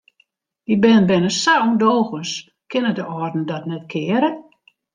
Dy 0.65 0.75
bern 0.83 1.03
binne 1.09 1.31
sa 1.41 1.53
ûndogens, 1.67 2.31
kinne 2.69 2.91
de 2.97 3.03
âlden 3.19 3.43
dat 3.49 3.63
net 3.69 3.85
keare? 3.91 4.31